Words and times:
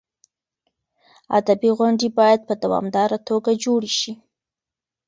ادبي 1.37 1.69
غونډې 1.77 2.07
باید 2.19 2.39
په 2.47 2.53
دوامداره 2.63 3.17
توګه 3.29 3.51
جوړې 3.63 3.91
شي. 3.99 4.13